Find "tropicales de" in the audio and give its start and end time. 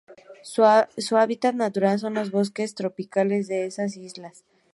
2.73-3.67